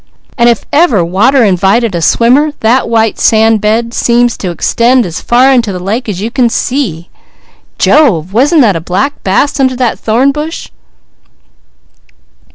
[0.35, 5.21] And if ever water invited a swimmer that white sand bed seems to extend as
[5.21, 7.11] far into the lake as you can see.
[7.77, 8.33] Jove!
[8.33, 10.71] Wasn't that a black bass under that thorn bush?"